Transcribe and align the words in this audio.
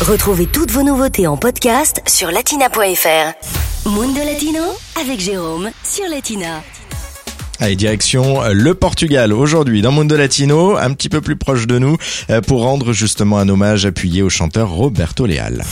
Retrouvez 0.00 0.46
toutes 0.46 0.70
vos 0.70 0.82
nouveautés 0.82 1.26
en 1.26 1.36
podcast 1.36 2.00
sur 2.08 2.30
latina.fr. 2.30 3.86
Mundo 3.86 4.20
Latino 4.24 4.62
avec 4.98 5.20
Jérôme 5.20 5.68
sur 5.84 6.08
Latina. 6.08 6.62
Allez, 7.58 7.76
direction 7.76 8.42
euh, 8.42 8.54
le 8.54 8.74
Portugal 8.74 9.34
aujourd'hui 9.34 9.82
dans 9.82 9.92
Mundo 9.92 10.16
Latino, 10.16 10.78
un 10.78 10.94
petit 10.94 11.10
peu 11.10 11.20
plus 11.20 11.36
proche 11.36 11.66
de 11.66 11.78
nous, 11.78 11.98
euh, 12.30 12.40
pour 12.40 12.62
rendre 12.62 12.94
justement 12.94 13.36
un 13.36 13.50
hommage 13.50 13.84
appuyé 13.84 14.22
au 14.22 14.30
chanteur 14.30 14.70
Roberto 14.70 15.26
Leal. 15.26 15.64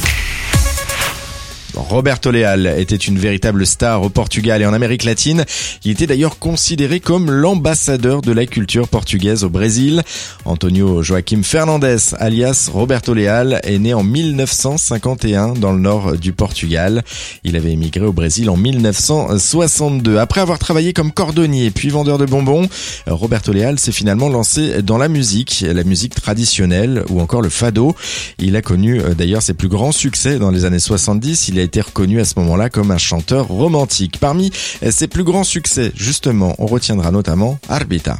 Roberto 1.75 2.30
Leal 2.30 2.75
était 2.79 2.96
une 2.96 3.19
véritable 3.19 3.66
star 3.66 4.03
au 4.03 4.09
Portugal 4.09 4.62
et 4.62 4.67
en 4.67 4.73
Amérique 4.73 5.05
latine. 5.05 5.45
Il 5.85 5.93
était 5.93 6.07
d'ailleurs 6.07 6.39
considéré 6.39 7.00
comme 7.00 7.30
l'ambassadeur 7.30 8.23
de 8.23 8.32
la 8.32 8.46
culture 8.46 8.89
portugaise 8.89 9.45
au 9.45 9.48
Brésil. 9.48 10.03
Antonio 10.45 11.03
Joaquim 11.03 11.43
Fernandes, 11.43 11.99
alias 12.18 12.71
Roberto 12.73 13.14
Leal, 13.14 13.61
est 13.64 13.79
né 13.79 13.95
en 13.95 14.03
1951 14.03 15.54
dans 15.54 15.73
le 15.73 15.79
nord 15.79 16.17
du 16.17 16.32
Portugal. 16.32 17.04
Il 17.45 17.57
avait 17.57 17.73
émigré 17.73 18.04
au 18.04 18.12
Brésil 18.12 18.50
en 18.50 18.57
1962. 18.57 20.18
Après 20.18 20.40
avoir 20.40 20.59
travaillé 20.59 20.93
comme 20.93 21.12
cordonnier 21.12 21.71
puis 21.71 21.90
vendeur 21.90 22.18
de 22.18 22.26
bonbons, 22.26 22.68
Roberto 23.07 23.53
Leal 23.53 23.79
s'est 23.79 23.93
finalement 23.93 24.29
lancé 24.29 24.82
dans 24.82 24.98
la 24.98 25.09
musique, 25.09 25.64
la 25.67 25.85
musique 25.85 26.14
traditionnelle 26.14 27.04
ou 27.09 27.21
encore 27.21 27.43
le 27.43 27.50
fado. 27.50 27.95
Il 28.39 28.57
a 28.57 28.62
connu 28.62 29.00
euh, 29.00 29.14
d'ailleurs 29.14 29.43
ses 29.43 29.54
plus 29.54 29.68
grands 29.68 29.93
succès 29.93 30.39
dans 30.39 30.50
les 30.50 30.64
années 30.64 30.79
70. 30.79 31.48
Il 31.48 31.57
a 31.61 31.62
été 31.62 31.80
reconnu 31.80 32.20
à 32.20 32.25
ce 32.25 32.34
moment-là 32.39 32.70
comme 32.70 32.91
un 32.91 32.98
chanteur 32.98 33.48
romantique. 33.48 34.19
Parmi 34.20 34.50
ses 34.91 35.08
plus 35.08 35.25
grands 35.25 35.44
succès, 35.44 35.92
justement, 35.94 36.55
on 36.58 36.67
retiendra 36.67 37.11
notamment 37.11 37.58
Arbita. 37.69 38.19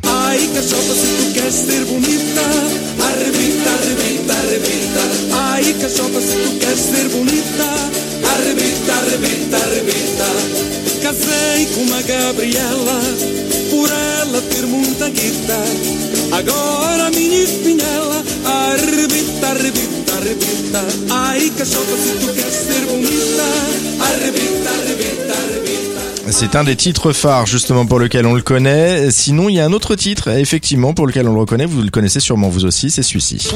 Casei 11.03 11.67
com 11.75 11.83
uma 11.83 12.03
Gabriela, 12.03 13.01
por 13.71 13.89
ela 13.89 14.43
ter 14.43 14.67
muita 14.67 15.09
guita. 15.09 15.57
Agora 16.33 17.11
minha 17.11 17.45
espinhela, 17.45 18.23
arrebita, 18.45 19.47
arrebita, 19.47 20.15
arrebita. 20.17 20.85
Ai, 21.09 21.51
cachota, 21.57 21.97
se 21.97 22.13
tu 22.19 22.33
queres 22.35 22.55
ser 22.55 22.85
bonita, 22.87 23.18
C'est 26.31 26.57
un 26.57 26.65
des 26.65 26.77
titres 26.77 27.13
phares 27.13 27.47
justement 27.47 27.87
pour 27.87 27.99
lequel 27.99 28.27
on 28.27 28.35
le 28.35 28.43
connaît. 28.43 29.11
Sinon, 29.11 29.49
il 29.49 29.55
y 29.55 29.61
a 29.61 29.65
un 29.65 29.73
autre 29.73 29.95
titre 29.95 30.29
effectivement 30.29 30.93
pour 30.93 31.07
lequel 31.07 31.27
on 31.29 31.33
le 31.33 31.41
reconnaît. 31.41 31.65
Vous 31.65 31.83
le 31.83 31.91
connaissez 31.91 32.21
sûrement 32.21 32.49
vous 32.49 32.65
aussi, 32.65 32.91
c'est 32.91 33.03
celui-ci. 33.03 33.49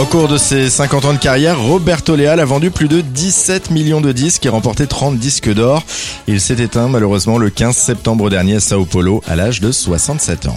Au 0.00 0.04
cours 0.04 0.28
de 0.28 0.38
ses 0.38 0.70
50 0.70 1.04
ans 1.04 1.12
de 1.12 1.18
carrière, 1.18 1.60
Roberto 1.60 2.16
Leal 2.16 2.40
a 2.40 2.44
vendu 2.44 2.70
plus 2.70 2.88
de 2.88 3.00
17 3.00 3.70
millions 3.70 4.00
de 4.00 4.12
disques 4.12 4.46
et 4.46 4.48
remporté 4.48 4.86
30 4.86 5.18
disques 5.18 5.52
d'or. 5.52 5.82
Il 6.26 6.40
s'est 6.40 6.62
éteint 6.62 6.88
malheureusement 6.88 7.38
le 7.38 7.50
15 7.50 7.76
septembre 7.76 8.30
dernier 8.30 8.56
à 8.56 8.60
Sao 8.60 8.84
Paulo 8.84 9.22
à 9.26 9.36
l'âge 9.36 9.60
de 9.60 9.72
67 9.72 10.46
ans. 10.46 10.56